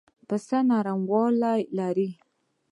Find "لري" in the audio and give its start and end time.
1.77-2.09